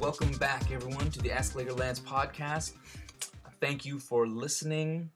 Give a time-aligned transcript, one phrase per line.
[0.00, 2.72] welcome back, everyone, to the Ask Laker Lance podcast.
[3.60, 5.10] Thank you for listening.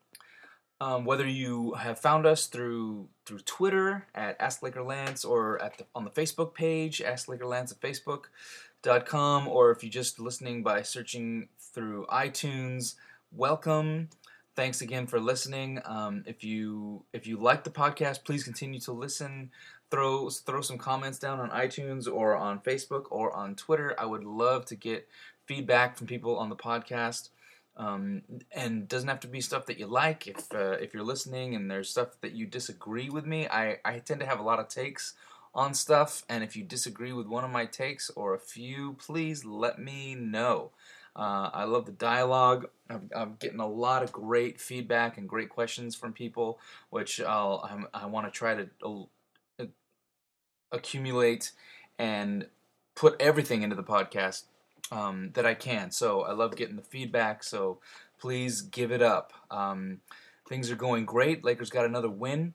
[0.83, 5.79] Um, whether you have found us through through Twitter at Ask Laker Lance or at
[5.79, 10.65] the, on the Facebook page, Ask Laker Lance at Facebook.com, or if you're just listening
[10.65, 12.97] by searching through iTunes,
[13.31, 14.09] welcome.
[14.57, 15.81] Thanks again for listening.
[15.85, 19.53] Um, if you if you like the podcast, please continue to listen
[19.93, 23.95] throw throw some comments down on iTunes or on Facebook or on Twitter.
[23.97, 25.07] I would love to get
[25.47, 27.29] feedback from people on the podcast.
[27.75, 28.23] Um,
[28.55, 30.27] and doesn't have to be stuff that you like.
[30.27, 33.99] If uh, if you're listening and there's stuff that you disagree with me, I, I
[34.01, 35.15] tend to have a lot of takes
[35.55, 36.23] on stuff.
[36.29, 40.15] And if you disagree with one of my takes or a few, please let me
[40.15, 40.71] know.
[41.15, 42.69] Uh, I love the dialogue.
[42.89, 46.59] I'm, I'm getting a lot of great feedback and great questions from people,
[46.91, 49.09] which I'll I'm, I want to try to
[49.61, 49.65] uh,
[50.71, 51.53] accumulate
[51.99, 52.47] and
[52.95, 54.45] put everything into the podcast
[54.93, 55.91] um, that I can.
[55.91, 57.43] So I love getting the feedback.
[57.43, 57.81] So
[58.21, 59.33] please give it up.
[59.51, 60.01] Um,
[60.49, 61.43] things are going great.
[61.43, 62.53] Lakers got another win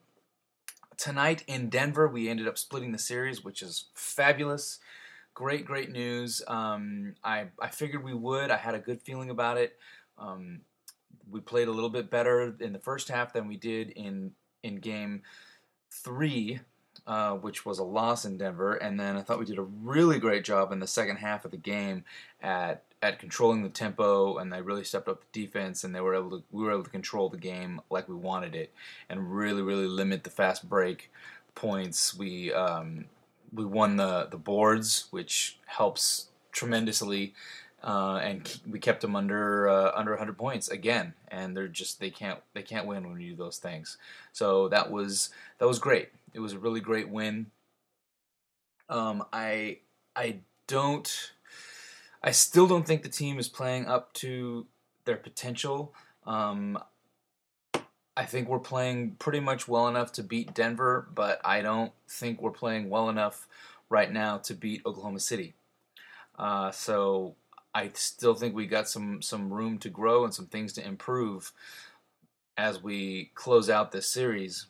[0.98, 2.08] tonight in Denver.
[2.08, 4.78] We ended up splitting the series, which is fabulous.
[5.34, 6.44] Great, great news.
[6.48, 8.52] Um, I I figured we would.
[8.52, 9.78] I had a good feeling about it.
[10.18, 10.62] Um,
[11.30, 14.32] we played a little bit better in the first half than we did in
[14.64, 15.24] in game
[15.92, 16.60] three
[17.08, 20.20] uh, which was a loss in Denver, and then I thought we did a really
[20.20, 22.04] great job in the second half of the game
[22.44, 26.16] at at controlling the tempo, and they really stepped up the defense, and they were
[26.16, 28.74] able to we were able to control the game like we wanted it,
[29.10, 31.10] and really really limit the fast break
[31.56, 32.14] points.
[32.14, 33.06] We um,
[33.54, 37.34] we won the the boards, which helps tremendously.
[37.84, 42.10] Uh, and we kept them under uh, under 100 points again, and they're just they
[42.10, 43.98] can't they can't win when you do those things.
[44.34, 45.30] So that was
[45.60, 46.10] that was great.
[46.38, 47.48] It was a really great win.
[48.90, 49.80] Um, I
[50.16, 51.32] I don't
[52.22, 54.68] I still don't think the team is playing up to
[55.06, 55.96] their potential.
[56.28, 56.78] Um,
[58.16, 62.40] I think we're playing pretty much well enough to beat Denver, but I don't think
[62.40, 63.48] we're playing well enough
[63.90, 65.56] right now to beat Oklahoma City.
[66.38, 67.36] Uh, so
[67.74, 71.52] I still think we got some some room to grow and some things to improve
[72.56, 74.68] as we close out this series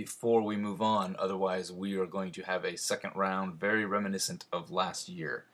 [0.00, 1.14] before we move on.
[1.18, 5.44] Otherwise, we are going to have a second round very reminiscent of last year,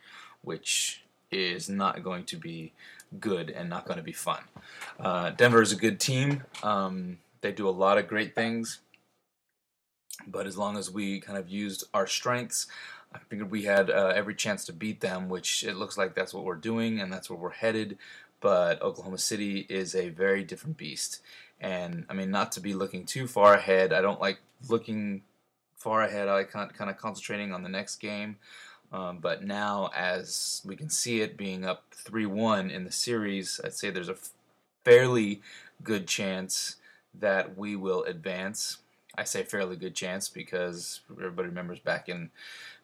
[0.43, 1.03] which
[1.33, 2.73] is not going to be
[3.19, 4.43] good and not going to be fun.
[5.01, 6.45] Uh, Denver is a good team.
[6.63, 8.79] Um, they do a lot of great things.
[10.29, 12.69] But as long as we kind of used our strengths,
[13.13, 16.33] I figured we had uh, every chance to beat them, which it looks like that's
[16.33, 17.99] what we're doing and that's where we're headed.
[18.41, 21.21] But Oklahoma City is a very different beast.
[21.61, 25.23] And I mean, not to be looking too far ahead, I don't like looking
[25.77, 26.29] far ahead.
[26.29, 28.37] I like kind of concentrating on the next game.
[28.93, 33.61] Um, but now, as we can see it being up 3 1 in the series,
[33.65, 34.17] I'd say there's a
[34.85, 35.43] fairly
[35.83, 36.77] good chance
[37.13, 38.79] that we will advance.
[39.19, 42.31] I say fairly good chance because everybody remembers back in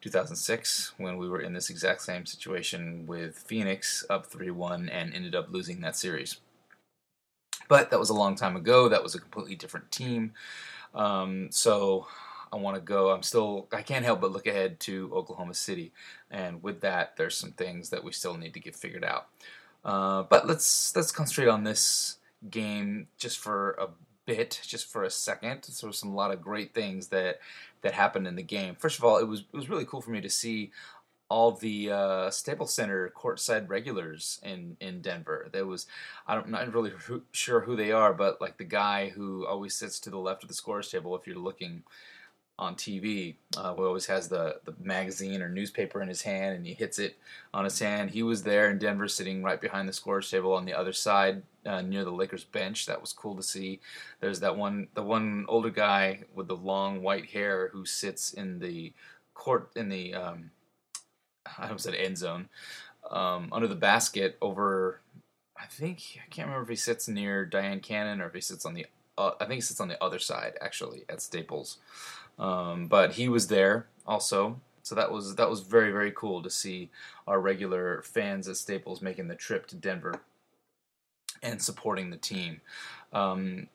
[0.00, 5.14] 2006 when we were in this exact same situation with Phoenix up 3 1 and
[5.14, 6.38] ended up losing that series.
[7.72, 8.90] But that was a long time ago.
[8.90, 10.34] That was a completely different team.
[10.94, 12.06] Um, so
[12.52, 13.08] I want to go.
[13.08, 13.66] I'm still.
[13.72, 15.90] I can't help but look ahead to Oklahoma City,
[16.30, 19.28] and with that, there's some things that we still need to get figured out.
[19.86, 22.18] Uh, but let's let's concentrate on this
[22.50, 23.88] game just for a
[24.26, 25.62] bit, just for a second.
[25.62, 27.38] So some a lot of great things that
[27.80, 28.74] that happened in the game.
[28.74, 30.72] First of all, it was it was really cool for me to see
[31.32, 35.48] all the uh, Staples Center courtside regulars in, in Denver.
[35.50, 35.86] There was
[36.26, 39.98] I'm not really who, sure who they are, but like the guy who always sits
[40.00, 41.84] to the left of the scores table if you're looking
[42.58, 46.66] on TV, uh, who always has the, the magazine or newspaper in his hand and
[46.66, 47.16] he hits it
[47.54, 48.10] on his hand.
[48.10, 51.42] He was there in Denver, sitting right behind the scores table on the other side
[51.64, 52.84] uh, near the Lakers bench.
[52.84, 53.80] That was cool to see.
[54.20, 58.58] There's that one the one older guy with the long white hair who sits in
[58.58, 58.92] the
[59.32, 60.50] court in the um,
[61.58, 62.48] I almost said end zone
[63.10, 65.00] um, under the basket over.
[65.58, 68.64] I think I can't remember if he sits near Dyan Cannon or if he sits
[68.64, 68.86] on the.
[69.16, 71.78] Uh, I think he sits on the other side actually at Staples,
[72.38, 74.60] um, but he was there also.
[74.82, 76.90] So that was that was very very cool to see
[77.26, 80.22] our regular fans at Staples making the trip to Denver
[81.42, 82.60] and supporting the team.
[83.12, 83.68] Um,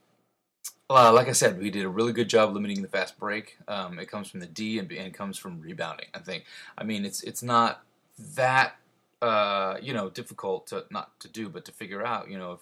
[0.90, 3.58] Uh, like I said, we did a really good job limiting the fast break.
[3.68, 6.08] Um, it comes from the D and, and it comes from rebounding.
[6.14, 6.46] I think.
[6.78, 7.84] I mean, it's it's not
[8.36, 8.76] that
[9.22, 12.30] uh, you know difficult to not to do, but to figure out.
[12.30, 12.62] You know, if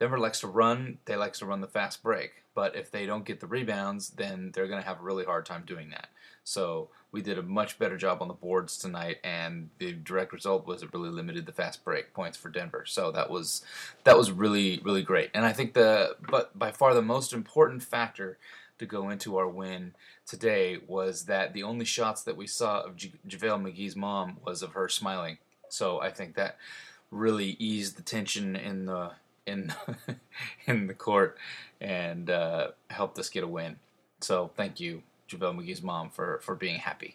[0.00, 2.42] Denver likes to run, they likes to run the fast break.
[2.54, 5.46] But if they don't get the rebounds, then they're going to have a really hard
[5.46, 6.08] time doing that.
[6.44, 10.66] So we did a much better job on the boards tonight, and the direct result
[10.66, 12.84] was it really limited the fast break points for Denver.
[12.86, 13.62] So that was
[14.04, 15.30] that was really really great.
[15.34, 18.38] And I think the but by far the most important factor
[18.78, 19.94] to go into our win
[20.26, 24.72] today was that the only shots that we saw of JaVale McGee's mom was of
[24.72, 25.38] her smiling.
[25.68, 26.56] So I think that
[27.10, 29.12] really eased the tension in the
[29.46, 29.72] in
[30.66, 31.38] in the court
[31.80, 33.76] and uh, helped us get a win.
[34.20, 37.14] So thank you, JaVale McGee's mom, for for being happy.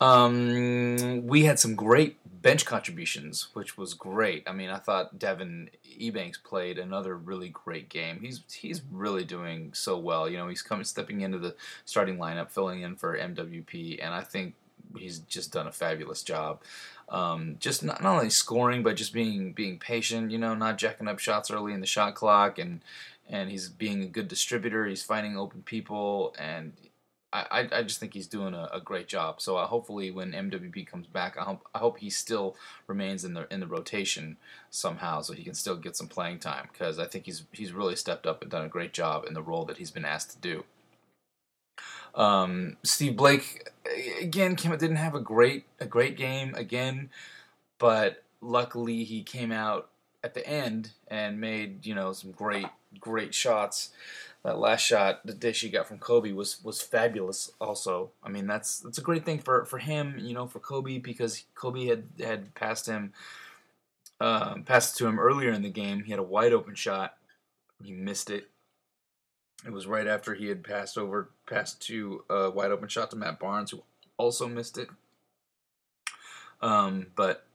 [0.00, 4.42] Um, we had some great bench contributions, which was great.
[4.46, 8.20] I mean, I thought Devin Ebanks played another really great game.
[8.20, 10.28] He's he's really doing so well.
[10.28, 14.20] You know, he's coming stepping into the starting lineup, filling in for MWP, and I
[14.20, 14.54] think
[14.96, 16.60] he's just done a fabulous job.
[17.08, 20.30] Um, just not, not only scoring, but just being being patient.
[20.30, 22.82] You know, not jacking up shots early in the shot clock, and
[23.28, 24.86] and he's being a good distributor.
[24.86, 26.72] He's finding open people, and
[27.32, 29.40] I, I just think he's doing a, a great job.
[29.40, 32.56] So uh, hopefully, when MWP comes back, I hope I hope he still
[32.86, 34.36] remains in the in the rotation
[34.70, 36.68] somehow, so he can still get some playing time.
[36.72, 39.42] Because I think he's he's really stepped up and done a great job in the
[39.42, 40.64] role that he's been asked to do.
[42.14, 43.68] Um, Steve Blake
[44.20, 47.10] again came didn't have a great a great game again,
[47.78, 49.90] but luckily he came out
[50.24, 52.66] at the end and made you know some great
[53.00, 53.90] great shots.
[54.42, 57.50] That last shot, the dish he got from Kobe was was fabulous.
[57.60, 60.98] Also, I mean that's that's a great thing for for him, you know, for Kobe
[60.98, 63.12] because Kobe had had passed him,
[64.20, 66.04] um, passed to him earlier in the game.
[66.04, 67.16] He had a wide open shot,
[67.82, 68.48] he missed it.
[69.64, 73.16] It was right after he had passed over, passed to a wide open shot to
[73.16, 73.82] Matt Barnes, who
[74.16, 74.88] also missed it.
[76.60, 77.46] Um, but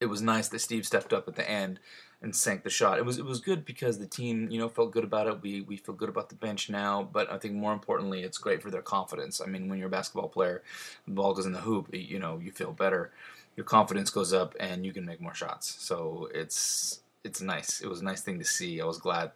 [0.00, 1.80] it was nice that Steve stepped up at the end
[2.20, 2.98] and sank the shot.
[2.98, 5.40] It was it was good because the team, you know, felt good about it.
[5.40, 8.62] We we feel good about the bench now, but I think more importantly, it's great
[8.62, 9.40] for their confidence.
[9.40, 10.62] I mean, when you're a basketball player,
[11.06, 13.12] the ball goes in the hoop, you know, you feel better.
[13.56, 15.76] Your confidence goes up and you can make more shots.
[15.80, 17.80] So it's it's nice.
[17.80, 18.80] It was a nice thing to see.
[18.80, 19.30] I was glad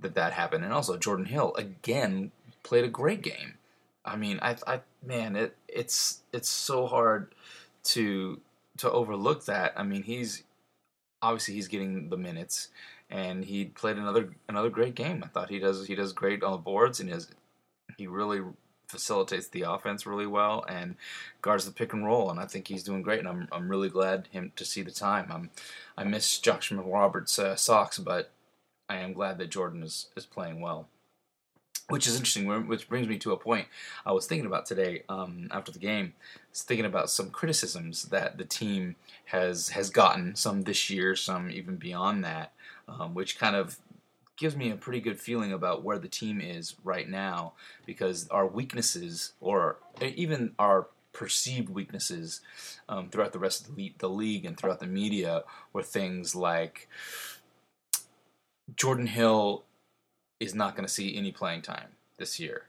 [0.00, 0.64] that that happened.
[0.64, 2.32] And also Jordan Hill again
[2.62, 3.54] played a great game.
[4.04, 7.34] I mean, I I man, it it's it's so hard
[7.84, 8.40] to
[8.78, 9.72] to overlook that.
[9.76, 10.42] I mean, he's
[11.22, 12.68] obviously he's getting the minutes,
[13.10, 15.22] and he played another another great game.
[15.24, 17.28] I thought he does he does great on the boards, and his
[17.96, 18.42] he really
[18.88, 20.96] facilitates the offense really well and
[21.42, 22.28] guards the pick and roll.
[22.30, 23.20] And I think he's doing great.
[23.20, 25.30] And I'm I'm really glad him to see the time.
[25.30, 25.50] I'm
[25.96, 28.30] I miss Josh McRoberts' uh, socks, but
[28.88, 30.88] I am glad that Jordan is is playing well
[31.90, 32.46] which is interesting.
[32.66, 33.68] Which brings me to a point
[34.06, 36.14] I was thinking about today um, after the game.
[36.54, 38.96] Thinking about some criticisms that the team
[39.26, 42.52] has has gotten, some this year, some even beyond that,
[42.88, 43.78] um, which kind of
[44.36, 47.52] gives me a pretty good feeling about where the team is right now.
[47.86, 52.40] Because our weaknesses, or even our perceived weaknesses
[52.88, 55.42] um, throughout the rest of the league and throughout the media,
[55.72, 56.88] were things like
[58.76, 59.64] Jordan Hill
[60.40, 62.64] is not going to see any playing time this year.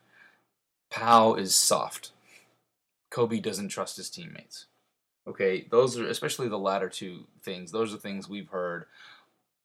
[0.92, 2.12] Pau is soft.
[3.10, 4.66] Kobe doesn't trust his teammates.
[5.28, 7.72] Okay, those are especially the latter two things.
[7.72, 8.86] Those are things we've heard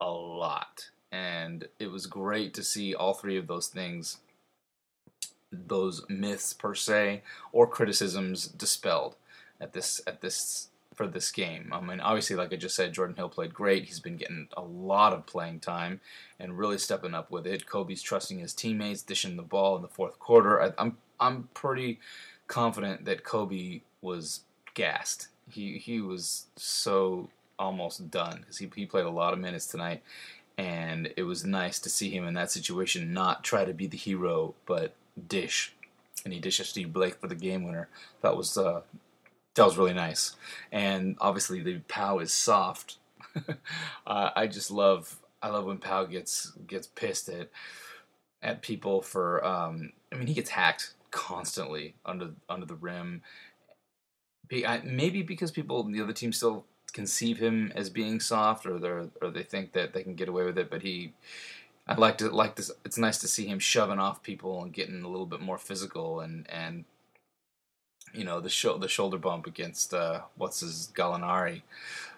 [0.01, 0.91] a lot.
[1.11, 4.19] And it was great to see all three of those things,
[5.51, 7.23] those myths per se,
[7.53, 9.17] or criticisms dispelled
[9.61, 11.71] at this at this for this game.
[11.73, 13.85] I mean, obviously, like I just said, Jordan Hill played great.
[13.85, 16.01] He's been getting a lot of playing time
[16.41, 17.67] and really stepping up with it.
[17.67, 20.61] Kobe's trusting his teammates, dishing the ball in the fourth quarter.
[20.61, 22.01] I, I'm I'm pretty
[22.49, 24.41] confident that Kobe was
[24.75, 25.29] gassed.
[25.51, 30.03] He he was so almost done because he he played a lot of minutes tonight,
[30.57, 33.99] and it was nice to see him in that situation not try to be the
[33.99, 34.95] hero but
[35.29, 35.75] dish.
[36.25, 37.89] And he dished Steve Blake for the game winner.
[38.23, 38.81] That was uh,
[39.65, 40.37] was really nice.
[40.71, 42.99] And obviously the Pau is soft.
[44.07, 47.51] uh, I just love I love when Pau gets gets pissed at
[48.43, 53.23] at people for um, I mean he gets hacked constantly under under the rim.
[54.51, 59.31] Maybe because people the other team still conceive him as being soft, or they or
[59.31, 60.71] they think that they can get away with it.
[60.71, 61.13] But he,
[61.87, 62.71] I like to like this.
[62.85, 66.21] It's nice to see him shoving off people and getting a little bit more physical
[66.21, 66.85] and and
[68.17, 71.63] you know the the shoulder bump against uh, what's his Gallinari.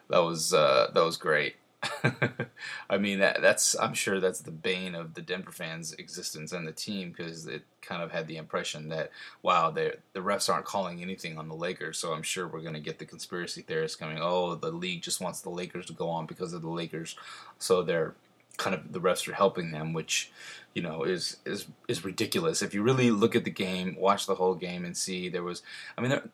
[0.09, 1.57] That was uh, that was great.
[2.91, 6.67] I mean, that, that's I'm sure that's the bane of the Denver fans' existence and
[6.67, 9.11] the team because it kind of had the impression that
[9.43, 12.81] wow, the the refs aren't calling anything on the Lakers, so I'm sure we're to
[12.81, 14.19] get the conspiracy theorists coming.
[14.21, 17.17] Oh, the league just wants the Lakers to go on because of the Lakers,
[17.59, 18.15] so they're
[18.59, 20.31] kind of the refs are helping them, which
[20.75, 22.61] you know is is is ridiculous.
[22.61, 25.63] If you really look at the game, watch the whole game, and see there was,
[25.97, 26.29] I mean, there,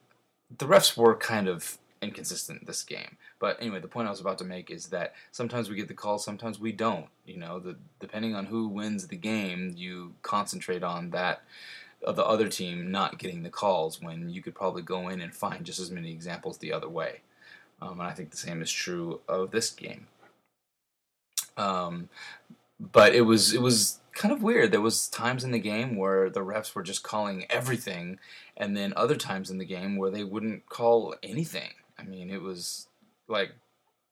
[0.59, 3.17] the refs were kind of inconsistent this game.
[3.39, 5.95] But anyway, the point I was about to make is that sometimes we get the
[5.95, 7.07] call, sometimes we don't.
[7.27, 11.43] You know, the, depending on who wins the game, you concentrate on that
[12.03, 15.35] of the other team not getting the calls when you could probably go in and
[15.35, 17.21] find just as many examples the other way.
[17.81, 20.07] Um, and I think the same is true of this game.
[21.57, 22.09] Um,
[22.81, 24.73] but it was it was kind of weird.
[24.73, 28.19] There was times in the game where the refs were just calling everything,
[28.57, 31.71] and then other times in the game where they wouldn't call anything.
[31.99, 32.89] I mean, it was
[33.29, 33.53] like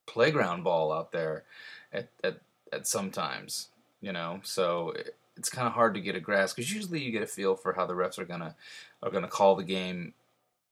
[0.07, 1.45] playground ball out there
[1.93, 2.39] at at,
[2.73, 3.69] at some times,
[4.01, 4.41] you know.
[4.45, 7.27] So it, it's kind of hard to get a grasp because usually you get a
[7.27, 8.55] feel for how the refs are gonna
[9.03, 10.15] are gonna call the game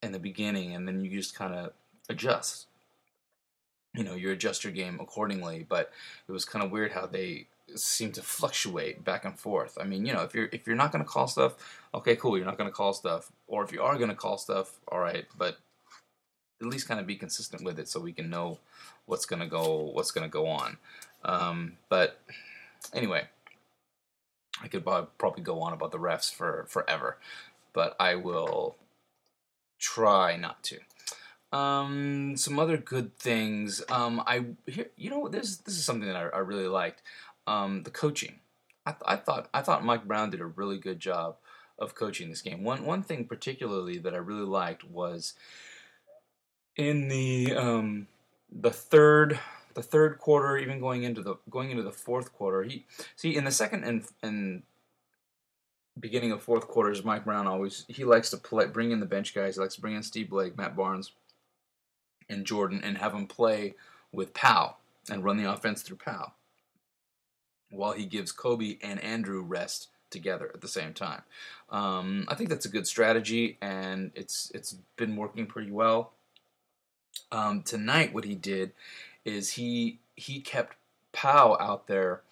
[0.03, 1.73] in the beginning, and then you just kind of
[2.09, 2.67] adjust.
[3.95, 5.67] You know, you adjust your game accordingly.
[5.69, 5.91] But
[6.29, 9.79] it was kind of weird how they seem to fluctuate back and forth.
[9.81, 11.57] I mean, you know, if you're if you're not going to call stuff,
[11.95, 14.39] okay, cool, you're not going to call stuff, or if you are going to call
[14.39, 15.59] stuff, all right, but
[16.61, 18.59] at least kind of be consistent with it so we can know
[19.07, 20.77] what's going to go what's going to go on.
[21.25, 22.21] Um, but
[22.93, 23.25] anyway,
[24.63, 27.17] I could probably go on about the refs for forever,
[27.73, 28.77] but I will
[29.79, 30.79] try not to.
[31.53, 33.83] Um, some other good things.
[33.89, 37.03] Um, I here, you know, this this is something that I, I really liked.
[37.47, 38.41] Um, the coaching.
[38.87, 41.37] I, th- I thought I thought Mike Brown did a really good job
[41.79, 42.63] of coaching this game.
[42.63, 45.35] One one thing particularly that I really liked was
[46.77, 48.07] in the um,
[48.51, 49.39] the third
[49.75, 52.63] the third quarter, even going into the going into the fourth quarter.
[52.63, 54.63] He see in the second and and
[55.99, 59.35] beginning of fourth quarters, Mike Brown always he likes to play bring in the bench
[59.35, 59.57] guys.
[59.57, 61.13] He likes to bring in Steve Blake, Matt Barnes,
[62.31, 63.75] and Jordan, and have him play
[64.13, 64.77] with Pau
[65.11, 66.33] and run the offense through Pau
[67.71, 71.23] while he gives Kobe and Andrew rest together at the same time.
[71.71, 76.13] Um, I think that's a good strategy, and it's it's been working pretty well.
[77.33, 78.73] Um, tonight, what he did
[79.25, 80.77] is he he kept
[81.13, 82.23] Pau out there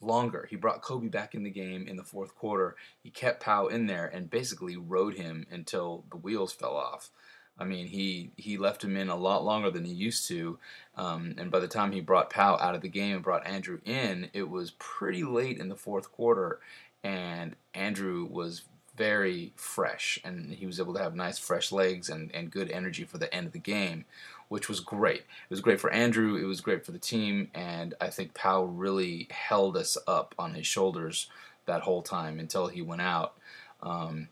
[0.00, 0.46] longer.
[0.48, 2.76] He brought Kobe back in the game in the fourth quarter.
[3.02, 7.10] He kept Pau in there and basically rode him until the wheels fell off.
[7.58, 10.58] I mean, he he left him in a lot longer than he used to,
[10.96, 13.78] um, and by the time he brought Pau out of the game and brought Andrew
[13.84, 16.58] in, it was pretty late in the fourth quarter,
[17.04, 18.62] and Andrew was
[18.96, 23.04] very fresh, and he was able to have nice fresh legs and, and good energy
[23.04, 24.04] for the end of the game,
[24.48, 25.20] which was great.
[25.20, 28.64] It was great for Andrew, it was great for the team, and I think Pau
[28.64, 31.28] really held us up on his shoulders
[31.66, 33.34] that whole time until he went out.
[33.82, 34.28] Um,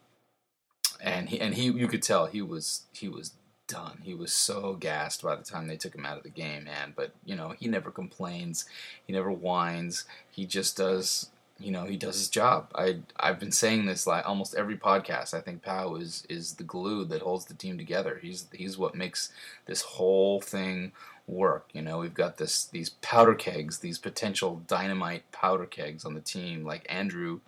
[1.03, 3.33] and he and he you could tell he was he was
[3.67, 3.99] done.
[4.03, 6.93] He was so gassed by the time they took him out of the game, man.
[6.95, 8.65] But you know, he never complains.
[9.07, 10.05] He never whines.
[10.31, 12.71] He just does you know he does his job.
[12.75, 15.35] I I've been saying this like almost every podcast.
[15.35, 18.19] I think Pau is is the glue that holds the team together.
[18.21, 19.33] He's he's what makes
[19.67, 20.93] this whole thing
[21.27, 21.69] work.
[21.73, 26.21] You know, we've got this these powder kegs, these potential dynamite powder kegs on the
[26.21, 27.41] team, like Andrew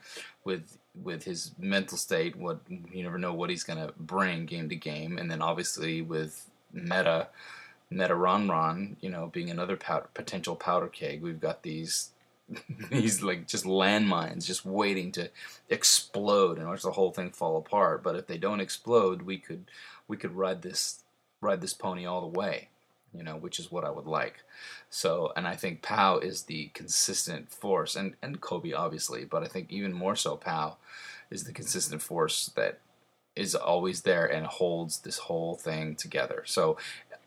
[0.44, 2.36] with with his mental state.
[2.36, 6.50] What you never know what he's gonna bring game to game, and then obviously with
[6.72, 7.28] Metta,
[7.90, 12.10] Metta Ron Ron, you know, being another powder, potential powder keg, we've got these
[12.90, 15.30] these like just landmines just waiting to
[15.70, 18.02] explode and watch the whole thing fall apart.
[18.02, 19.64] But if they don't explode, we could
[20.08, 21.02] we could ride this
[21.40, 22.68] ride this pony all the way,
[23.14, 24.44] you know, which is what I would like.
[24.90, 29.46] So, and I think Pau is the consistent force, and and Kobe obviously, but I
[29.46, 30.76] think even more so Pau
[31.30, 32.80] is the consistent force that
[33.36, 36.42] is always there and holds this whole thing together.
[36.46, 36.76] So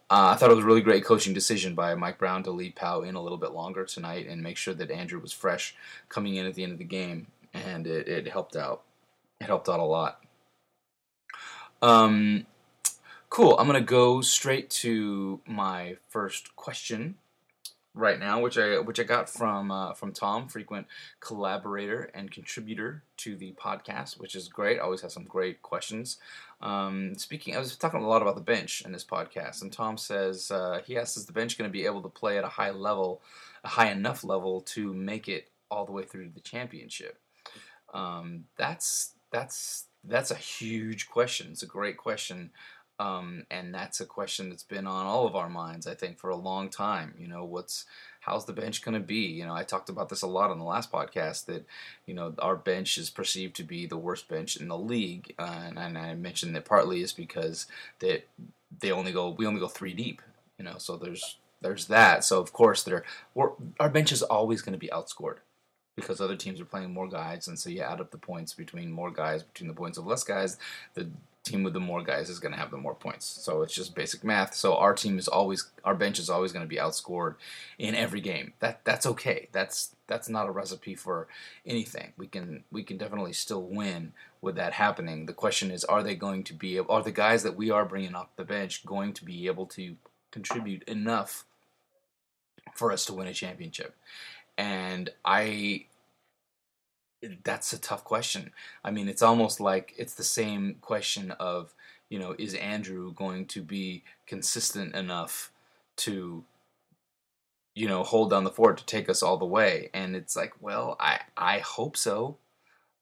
[0.09, 2.75] uh, I thought it was a really great coaching decision by Mike Brown to leave
[2.75, 5.75] Pau in a little bit longer tonight and make sure that Andrew was fresh
[6.07, 8.83] coming in at the end of the game, and it, it helped out.
[9.41, 10.21] It helped out a lot.
[11.81, 12.45] Um,
[13.29, 13.55] cool.
[13.59, 17.15] I'm gonna go straight to my first question
[17.97, 20.87] right now, which I which I got from uh, from Tom, frequent
[21.19, 24.79] collaborator and contributor to the podcast, which is great.
[24.79, 26.17] always has some great questions.
[26.61, 29.97] Um, speaking, I was talking a lot about the bench in this podcast, and Tom
[29.97, 32.49] says uh, he asks, "Is the bench going to be able to play at a
[32.49, 33.21] high level,
[33.63, 37.19] a high enough level to make it all the way through to the championship?"
[37.93, 41.49] Um, that's that's that's a huge question.
[41.51, 42.51] It's a great question.
[42.99, 46.29] Um, and that's a question that's been on all of our minds, I think, for
[46.29, 47.13] a long time.
[47.19, 47.85] You know, what's
[48.21, 49.27] how's the bench going to be?
[49.27, 51.65] You know, I talked about this a lot on the last podcast that,
[52.05, 55.61] you know, our bench is perceived to be the worst bench in the league, uh,
[55.65, 57.67] and, and I mentioned that partly is because
[57.99, 58.27] that
[58.79, 60.21] they only go we only go three deep.
[60.57, 62.23] You know, so there's there's that.
[62.23, 63.03] So of course, they're
[63.79, 65.37] our bench is always going to be outscored
[65.95, 68.91] because other teams are playing more guys, and so you add up the points between
[68.91, 70.57] more guys between the points of less guys.
[70.95, 71.09] The
[71.47, 73.25] team with the more guys is going to have the more points.
[73.25, 74.53] So it's just basic math.
[74.53, 77.35] So our team is always our bench is always going to be outscored
[77.77, 78.53] in every game.
[78.59, 79.49] That that's okay.
[79.51, 81.27] That's that's not a recipe for
[81.65, 82.13] anything.
[82.17, 85.25] We can we can definitely still win with that happening.
[85.25, 86.79] The question is, are they going to be?
[86.79, 89.95] Are the guys that we are bringing off the bench going to be able to
[90.31, 91.45] contribute enough
[92.73, 93.95] for us to win a championship?
[94.57, 95.85] And I
[97.43, 98.51] that's a tough question.
[98.83, 101.73] I mean, it's almost like it's the same question of,
[102.09, 105.51] you know, is Andrew going to be consistent enough
[105.97, 106.43] to,
[107.75, 109.89] you know, hold down the fort to take us all the way?
[109.93, 112.37] And it's like, well, I I hope so.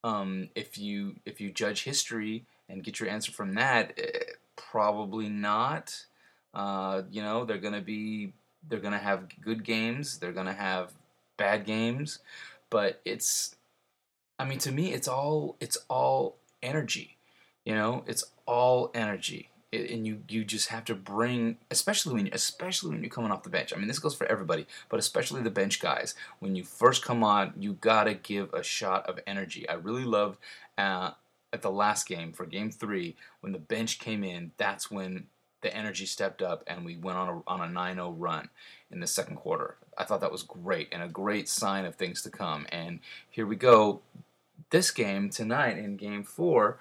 [0.04, 4.20] Um, if you if you judge history and get your answer from that, eh,
[4.56, 6.06] probably not.
[6.54, 8.34] Uh, you know, they're gonna be
[8.68, 10.20] they're gonna have good games.
[10.20, 10.94] They're gonna have
[11.38, 12.20] bad games,
[12.70, 13.55] but it's
[14.40, 17.18] I mean, to me, it's all it's all energy.
[17.64, 22.30] You know, it's all energy, It- and you you just have to bring, especially when
[22.34, 23.74] especially when you're coming off the bench.
[23.74, 26.16] I mean, this goes for everybody, but especially the bench guys.
[26.40, 29.68] When you first come on, you gotta give a shot of energy.
[29.70, 30.40] I really loved
[30.78, 31.12] uh,
[31.54, 34.52] at the last game for Game Three when the bench came in.
[34.58, 35.28] That's when
[35.62, 38.50] the energy stepped up and we went on a on a 9-0 run
[38.92, 39.78] in the second quarter.
[39.98, 42.66] I thought that was great and a great sign of things to come.
[42.72, 43.00] And
[43.30, 44.02] here we go
[44.70, 46.80] this game tonight in game four,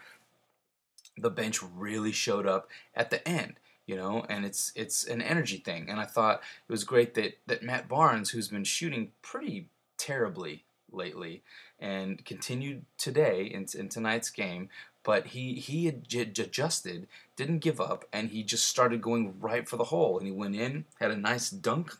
[1.16, 3.54] the bench really showed up at the end,
[3.86, 5.88] you know, and it's it's an energy thing.
[5.88, 10.64] And I thought it was great that that Matt Barnes, who's been shooting pretty terribly
[10.90, 11.42] lately,
[11.78, 14.70] and continued today in, in tonight's game,
[15.02, 17.06] but he he adjusted,
[17.36, 20.56] didn't give up, and he just started going right for the hole, and he went
[20.56, 21.96] in, had a nice dunk,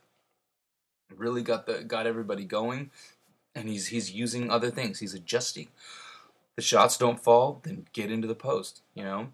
[1.19, 2.91] really got the got everybody going
[3.55, 5.01] and he's he's using other things.
[5.01, 5.69] He's adjusting.
[6.57, 8.83] The shots don't fall, then get into the post.
[8.95, 9.29] You know,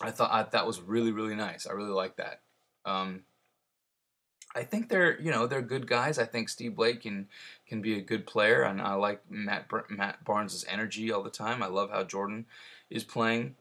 [0.00, 1.66] I thought I, that was really really nice.
[1.66, 2.40] I really like that.
[2.84, 3.22] Um,
[4.54, 6.18] I think they're you know they're good guys.
[6.18, 7.28] I think Steve Blake can
[7.66, 11.62] can be a good player, and I like Matt Matt Barnes' energy all the time.
[11.62, 12.46] I love how Jordan
[12.90, 13.56] is playing.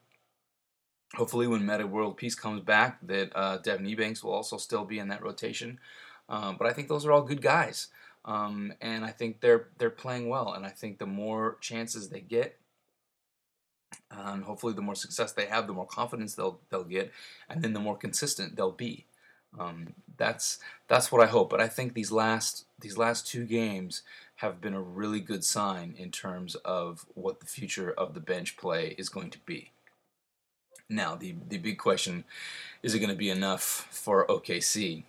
[1.16, 4.98] Hopefully, when Metta World Peace comes back, that uh, Devin Ebanks will also still be
[4.98, 5.78] in that rotation.
[6.32, 7.90] Um, but I think those are all good guys.
[8.24, 10.54] Um, and I think they're they're playing well.
[10.54, 12.58] And I think the more chances they get,
[14.10, 17.12] and hopefully the more success they have, the more confidence they'll they'll get,
[17.50, 19.06] and then the more consistent they'll be.
[19.60, 21.50] Um, that's that's what I hope.
[21.50, 24.04] But I think these last these last two games
[24.38, 28.56] have been a really good sign in terms of what the future of the bench
[28.56, 29.72] play is going to be.
[30.88, 32.24] Now the the big question
[32.84, 35.04] is it going to be enough for OKC?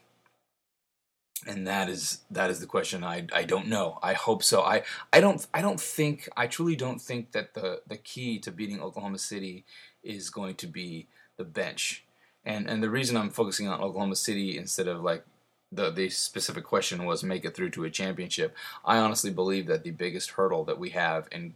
[1.47, 3.99] And that is that is the question I, I don't know.
[4.03, 4.63] I hope so.
[4.63, 8.53] I, I don't I don't think I truly don't think that the the key to
[8.53, 9.65] beating Oklahoma City
[10.03, 12.05] is going to be the bench.
[12.45, 15.25] And and the reason I'm focusing on Oklahoma City instead of like
[15.71, 18.55] the the specific question was make it through to a championship.
[18.85, 21.55] I honestly believe that the biggest hurdle that we have in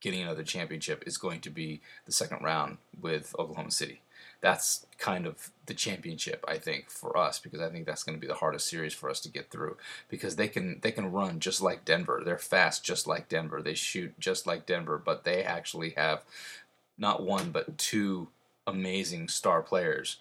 [0.00, 4.00] getting another championship is going to be the second round with Oklahoma City
[4.40, 8.20] that's kind of the championship I think for us because I think that's going to
[8.20, 9.76] be the hardest series for us to get through
[10.08, 12.22] because they can they can run just like Denver.
[12.24, 13.62] They're fast just like Denver.
[13.62, 16.22] They shoot just like Denver but they actually have
[16.96, 18.28] not one but two
[18.66, 20.18] amazing star players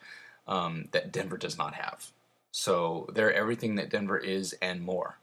[0.47, 2.11] um, that Denver does not have.
[2.51, 5.17] So they're everything that Denver is and more.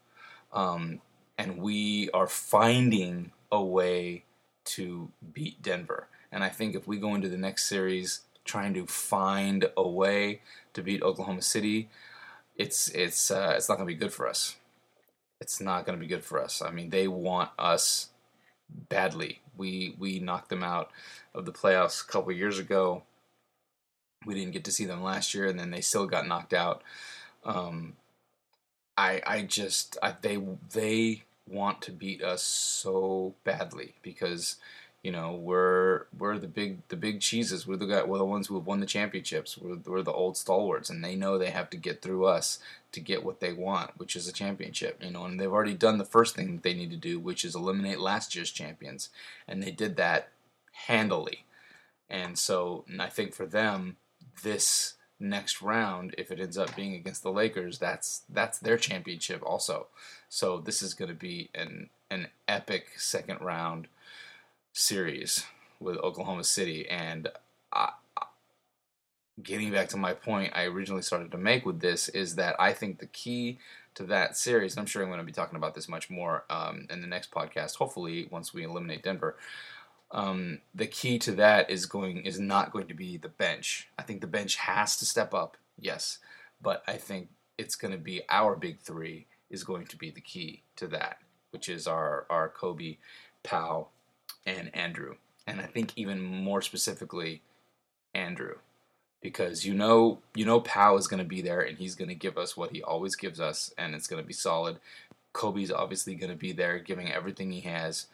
[0.53, 1.01] Um,
[1.37, 4.23] and we are finding a way
[4.65, 6.07] to beat Denver.
[6.31, 10.41] And I think if we go into the next series trying to find a way
[10.73, 11.89] to beat Oklahoma City,
[12.55, 14.55] it's it's uh, it's not going to be good for us.
[15.41, 16.61] It's not going to be good for us.
[16.61, 18.09] I mean, they want us
[18.69, 19.41] badly.
[19.57, 20.91] We we knocked them out
[21.33, 23.03] of the playoffs a couple years ago.
[24.25, 26.83] We didn't get to see them last year, and then they still got knocked out.
[27.43, 27.93] Um,
[28.97, 30.39] I I just I, they
[30.73, 34.55] they want to beat us so badly because
[35.05, 37.67] you know, we're we're the big the big cheeses.
[37.67, 39.55] We're the guy, we're the ones who have won the championships.
[39.55, 42.57] We're, we're the old stalwarts, and they know they have to get through us
[42.91, 45.03] to get what they want, which is a championship.
[45.03, 47.45] You know, and they've already done the first thing that they need to do, which
[47.45, 49.09] is eliminate last year's champions,
[49.47, 50.29] and they did that
[50.87, 51.45] handily.
[52.09, 53.97] And so, and I think for them,
[54.41, 59.43] this next round, if it ends up being against the Lakers, that's that's their championship
[59.45, 59.85] also.
[60.29, 63.87] So this is going to be an an epic second round
[64.75, 65.45] series
[65.79, 67.29] with Oklahoma City, and
[67.73, 67.91] I,
[69.41, 72.73] getting back to my point I originally started to make with this is that I
[72.73, 73.57] think the key
[73.95, 76.43] to that series, and I'm sure I'm going to be talking about this much more
[76.49, 77.77] um, in the next podcast.
[77.77, 79.37] Hopefully, once we eliminate Denver,
[80.11, 83.87] um, the key to that is going is not going to be the bench.
[83.97, 86.19] I think the bench has to step up, yes,
[86.61, 90.21] but I think it's going to be our big three is going to be the
[90.21, 91.19] key to that,
[91.51, 92.97] which is our our Kobe,
[93.43, 93.87] Pau,
[94.45, 95.15] and Andrew,
[95.47, 97.41] and I think even more specifically,
[98.13, 98.55] Andrew
[99.25, 102.15] because you know you know Pau is going to be there and he's going to
[102.15, 104.77] give us what he always gives us and it's going to be solid.
[105.33, 108.05] Kobe's obviously going to be there giving everything he has.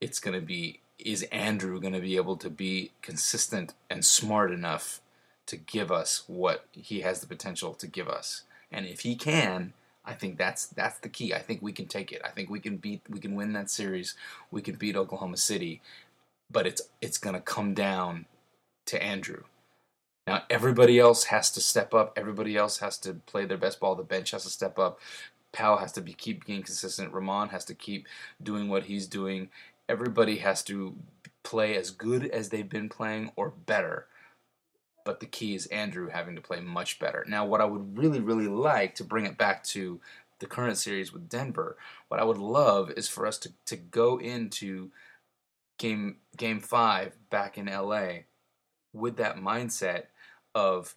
[0.00, 4.50] It's going to be is Andrew going to be able to be consistent and smart
[4.50, 5.00] enough
[5.46, 8.42] to give us what he has the potential to give us?
[8.72, 9.74] And if he can,
[10.08, 11.34] I think that's that's the key.
[11.34, 12.22] I think we can take it.
[12.24, 14.14] I think we can beat we can win that series.
[14.50, 15.82] We can beat Oklahoma City.
[16.50, 18.24] But it's it's going to come down
[18.86, 19.42] to Andrew.
[20.26, 22.14] Now everybody else has to step up.
[22.16, 23.94] Everybody else has to play their best ball.
[23.94, 24.98] The bench has to step up.
[25.52, 27.12] Pau has to be keep being consistent.
[27.12, 28.06] Ramon has to keep
[28.42, 29.50] doing what he's doing.
[29.90, 30.96] Everybody has to
[31.42, 34.06] play as good as they've been playing or better.
[35.08, 37.24] But the key is Andrew having to play much better.
[37.26, 40.02] Now, what I would really, really like to bring it back to
[40.38, 44.18] the current series with Denver, what I would love is for us to, to go
[44.18, 44.90] into
[45.78, 48.24] game game five back in LA
[48.92, 50.08] with that mindset
[50.54, 50.94] of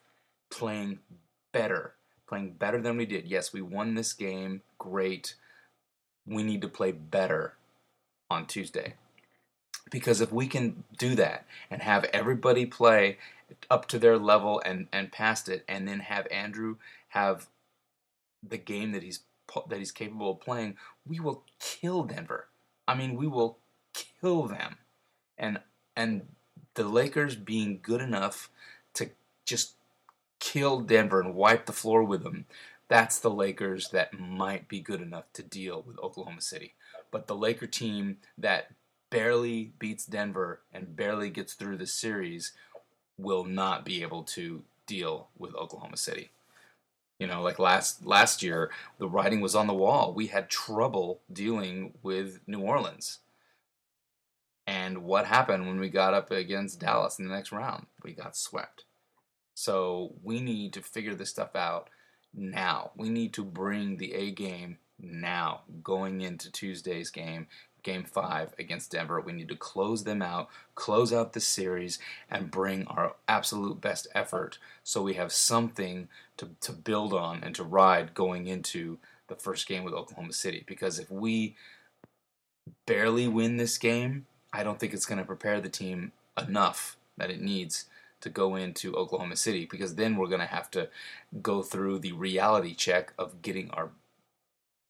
[0.50, 1.00] playing
[1.54, 1.93] better,
[2.28, 3.28] playing better than we did.
[3.28, 5.36] Yes, we won this game, great.
[6.28, 7.54] We need to play better
[8.30, 8.95] on Tuesday.
[9.89, 13.17] Because if we can do that and have everybody play
[13.69, 16.77] up to their level and, and past it, and then have Andrew
[17.09, 17.47] have
[18.47, 19.21] the game that he's
[19.67, 22.47] that he's capable of playing, we will kill Denver.
[22.87, 23.57] I mean, we will
[23.93, 24.77] kill them.
[25.37, 25.59] And
[25.95, 26.27] and
[26.75, 28.49] the Lakers being good enough
[28.93, 29.09] to
[29.45, 29.75] just
[30.39, 32.45] kill Denver and wipe the floor with them,
[32.87, 36.73] that's the Lakers that might be good enough to deal with Oklahoma City.
[37.11, 38.71] But the Laker team that
[39.09, 42.53] barely beats Denver and barely gets through the series
[43.21, 46.29] will not be able to deal with Oklahoma City.
[47.19, 50.13] You know, like last last year, the writing was on the wall.
[50.13, 53.19] We had trouble dealing with New Orleans.
[54.65, 57.88] And what happened when we got up against Dallas in the next round?
[58.03, 58.86] We got swept.
[59.53, 61.89] So we need to figure this stuff out
[62.34, 62.91] now.
[62.95, 67.47] We need to bring the A game now, going into Tuesday's game,
[67.83, 69.19] game five against Denver.
[69.19, 74.07] We need to close them out, close out the series, and bring our absolute best
[74.13, 79.35] effort so we have something to, to build on and to ride going into the
[79.35, 80.63] first game with Oklahoma City.
[80.67, 81.55] Because if we
[82.85, 87.31] barely win this game, I don't think it's going to prepare the team enough that
[87.31, 87.85] it needs
[88.21, 90.89] to go into Oklahoma City because then we're going to have to
[91.41, 93.89] go through the reality check of getting our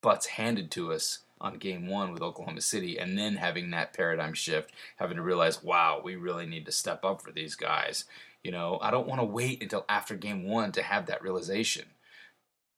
[0.02, 4.34] butts handed to us on game one with Oklahoma City and then having that paradigm
[4.34, 8.06] shift, having to realize, wow, we really need to step up for these guys.
[8.44, 11.86] You know, I don't want to wait until after game one to have that realization.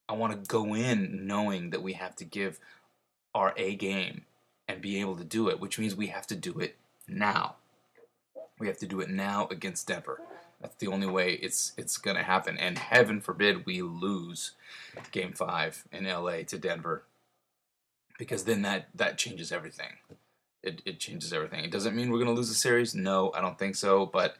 [0.09, 2.59] I want to go in knowing that we have to give
[3.33, 4.25] our A game
[4.67, 6.75] and be able to do it, which means we have to do it
[7.07, 7.55] now.
[8.59, 10.21] We have to do it now against Denver.
[10.61, 12.57] That's the only way it's it's going to happen.
[12.57, 14.51] And heaven forbid we lose
[15.11, 17.03] Game Five in LA to Denver,
[18.17, 19.97] because then that that changes everything.
[20.61, 21.63] It it changes everything.
[21.63, 22.95] It doesn't mean we're going to lose the series.
[22.95, 24.05] No, I don't think so.
[24.05, 24.35] But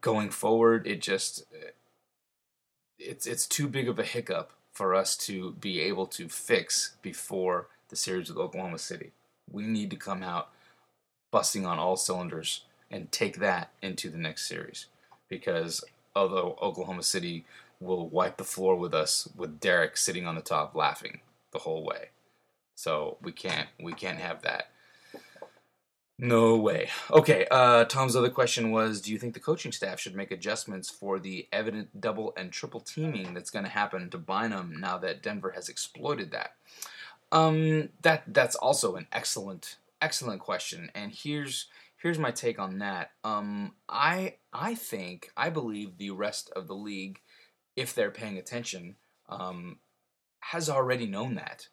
[0.00, 1.44] going forward, it just
[2.98, 7.68] it's it's too big of a hiccup for us to be able to fix before
[7.88, 9.12] the series with Oklahoma City
[9.50, 10.50] we need to come out
[11.30, 14.86] busting on all cylinders and take that into the next series.
[15.28, 17.44] Because although Oklahoma City
[17.80, 21.20] will wipe the floor with us with Derek sitting on the top laughing
[21.52, 22.10] the whole way.
[22.80, 24.70] So we can't we can't have that.
[26.18, 26.88] No way.
[27.10, 30.88] Okay, uh, Tom's other question was Do you think the coaching staff should make adjustments
[30.88, 35.22] for the evident double and triple teaming that's going to happen to Bynum now that
[35.22, 36.52] Denver has exploited that?
[37.30, 41.66] Um, that that's also an excellent excellent question, and here's
[41.98, 43.10] here's my take on that.
[43.24, 47.20] Um, I I think I believe the rest of the league,
[47.76, 48.96] if they're paying attention,
[49.28, 49.80] um,
[50.40, 51.68] has already known that.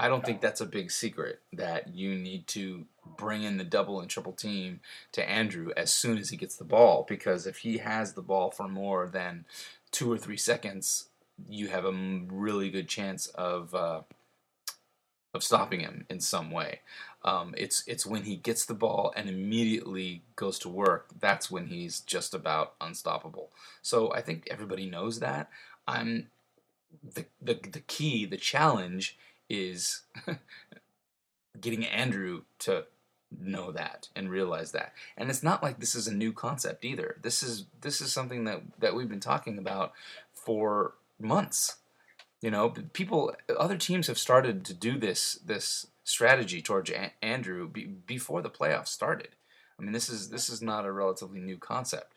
[0.00, 2.86] I don't think that's a big secret that you need to
[3.18, 4.80] bring in the double and triple team
[5.12, 8.50] to Andrew as soon as he gets the ball because if he has the ball
[8.50, 9.44] for more than
[9.90, 11.10] two or three seconds,
[11.50, 14.00] you have a really good chance of uh,
[15.34, 16.80] of stopping him in some way.
[17.22, 21.08] Um, it's it's when he gets the ball and immediately goes to work.
[21.20, 23.50] That's when he's just about unstoppable.
[23.82, 25.50] So I think everybody knows that.
[25.86, 26.28] I'm
[27.04, 29.18] the the the key, the challenge
[29.50, 30.02] is
[31.60, 32.84] getting Andrew to
[33.38, 34.92] know that and realize that.
[35.16, 37.16] And it's not like this is a new concept either.
[37.22, 39.92] This is this is something that that we've been talking about
[40.32, 41.76] for months.
[42.40, 47.68] You know, people other teams have started to do this this strategy towards a- Andrew
[47.68, 49.28] be, before the playoffs started.
[49.78, 52.12] I mean, this is this is not a relatively new concept.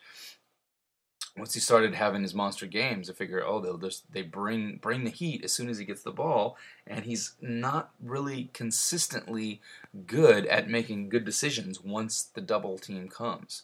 [1.36, 5.04] Once he started having his monster games, I figure, oh, they'll just they bring bring
[5.04, 9.60] the heat as soon as he gets the ball, and he's not really consistently
[10.06, 13.64] good at making good decisions once the double team comes.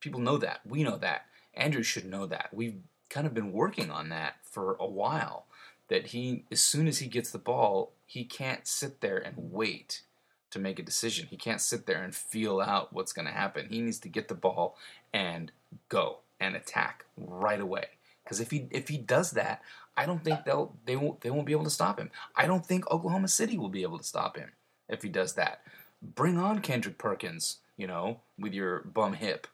[0.00, 0.60] People know that.
[0.66, 1.26] We know that.
[1.54, 2.50] Andrew should know that.
[2.52, 5.46] We've kind of been working on that for a while.
[5.88, 10.02] That he, as soon as he gets the ball, he can't sit there and wait
[10.50, 11.28] to make a decision.
[11.30, 13.68] He can't sit there and feel out what's going to happen.
[13.70, 14.76] He needs to get the ball
[15.14, 15.52] and
[15.88, 17.86] go and attack right away.
[18.24, 19.62] Because if he if he does that,
[19.96, 22.10] I don't think they'll they won't they won't be able to stop him.
[22.34, 24.50] I don't think Oklahoma City will be able to stop him
[24.88, 25.62] if he does that.
[26.02, 29.46] Bring on Kendrick Perkins, you know, with your bum hip.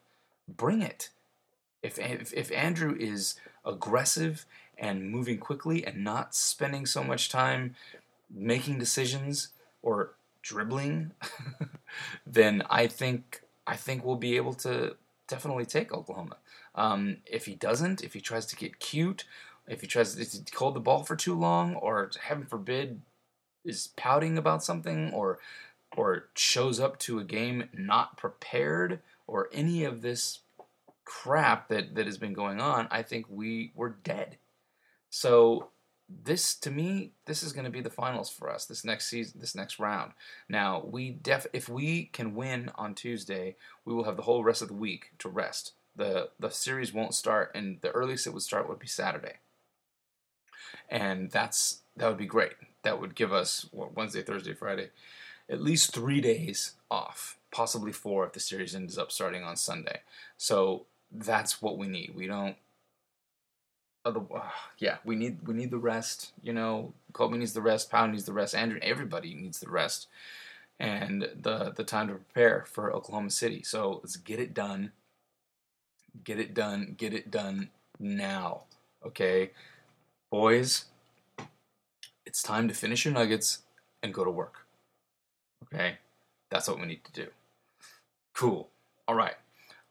[0.47, 1.09] Bring it.
[1.81, 4.45] If if, if Andrew is aggressive
[4.77, 7.75] and moving quickly and not spending so much time
[8.29, 9.49] making decisions
[9.81, 11.11] or dribbling,
[12.27, 14.95] then I think I think we'll be able to
[15.27, 16.37] definitely take Oklahoma.
[16.75, 19.25] Um, if he doesn't, if he tries to get cute,
[19.67, 23.01] if he tries to hold the ball for too long, or heaven forbid,
[23.63, 25.39] is pouting about something, or
[25.95, 30.39] or shows up to a game not prepared, or any of this
[31.05, 34.37] crap that, that has been going on, I think we were dead.
[35.09, 35.69] So
[36.09, 39.39] this to me, this is going to be the finals for us this next season,
[39.39, 40.13] this next round.
[40.49, 43.55] Now we def if we can win on Tuesday,
[43.85, 45.73] we will have the whole rest of the week to rest.
[45.95, 49.37] The The series won't start, and the earliest it would start would be Saturday,
[50.89, 52.53] and that's that would be great.
[52.83, 54.89] That would give us what, Wednesday, Thursday, Friday,
[55.49, 60.01] at least three days off, possibly four if the series ends up starting on Sunday.
[60.37, 62.13] So that's what we need.
[62.15, 62.57] We don't
[64.05, 64.41] other, uh,
[64.77, 66.31] yeah, we need we need the rest.
[66.41, 67.89] You know, Kobe needs the rest.
[67.89, 68.55] Pau needs the rest.
[68.55, 70.07] Andrew, everybody needs the rest,
[70.79, 73.63] and the the time to prepare for Oklahoma City.
[73.63, 74.91] So let's get it done.
[76.23, 76.95] Get it done.
[76.97, 78.63] Get it done now.
[79.05, 79.51] Okay,
[80.29, 80.85] boys.
[82.25, 83.63] It's time to finish your nuggets
[84.01, 84.65] and go to work.
[85.63, 85.97] Okay,
[86.49, 87.27] that's what we need to do.
[88.33, 88.69] Cool.
[89.07, 89.35] All right.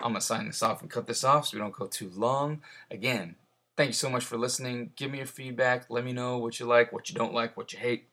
[0.02, 2.61] I'm gonna sign this off and cut this off so we don't go too long.
[2.90, 3.37] Again,
[3.76, 4.90] thank you so much for listening.
[4.96, 5.87] Give me your feedback.
[5.88, 8.08] Let me know what you like, what you don't like, what you hate.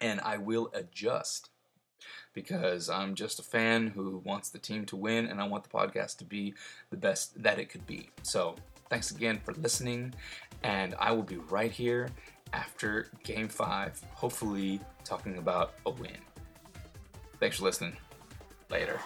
[0.00, 1.50] And I will adjust
[2.34, 5.70] because I'm just a fan who wants the team to win and I want the
[5.70, 6.54] podcast to be
[6.90, 8.10] the best that it could be.
[8.22, 8.56] So,
[8.88, 10.14] thanks again for listening.
[10.62, 12.08] And I will be right here
[12.52, 16.18] after game five, hopefully talking about a win.
[17.40, 17.96] Thanks for listening.
[18.70, 19.00] Later.